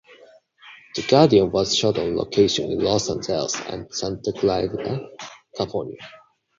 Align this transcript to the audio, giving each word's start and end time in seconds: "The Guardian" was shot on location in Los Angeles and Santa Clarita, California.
"The 0.95 1.03
Guardian" 1.03 1.51
was 1.51 1.75
shot 1.75 1.99
on 1.99 2.17
location 2.17 2.71
in 2.71 2.79
Los 2.79 3.07
Angeles 3.07 3.55
and 3.67 3.85
Santa 3.93 4.33
Clarita, 4.35 4.99
California. 5.55 5.97